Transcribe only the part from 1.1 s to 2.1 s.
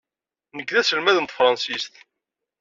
n tefṛansist.